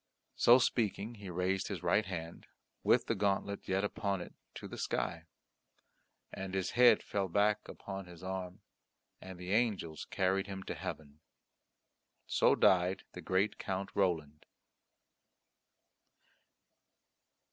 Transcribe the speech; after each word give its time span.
So 0.35 0.57
speaking 0.57 1.13
he 1.13 1.29
raised 1.29 1.67
his 1.67 1.83
right 1.83 2.07
hand, 2.07 2.47
with 2.81 3.05
the 3.05 3.13
gauntlet 3.13 3.67
yet 3.67 3.83
upon 3.83 4.19
it, 4.19 4.33
to 4.55 4.67
the 4.67 4.79
sky, 4.79 5.27
and 6.33 6.55
his 6.55 6.71
head 6.71 7.03
fell 7.03 7.27
back 7.27 7.67
upon 7.69 8.07
his 8.07 8.23
arm 8.23 8.61
and 9.21 9.37
the 9.37 9.51
angels 9.51 10.05
carried 10.05 10.47
him 10.47 10.63
to 10.63 10.73
heaven. 10.73 11.19
So 12.25 12.55
died 12.55 13.03
the 13.13 13.21
great 13.21 13.59
Count 13.59 13.91
Roland. 13.93 14.47